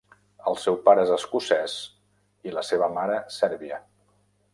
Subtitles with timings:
[0.51, 1.75] El seu pare és escocès
[2.49, 3.79] i la seva mare sèrbia.